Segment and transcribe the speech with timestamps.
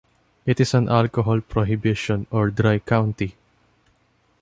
[0.47, 3.35] It is an alcohol prohibition or dry county.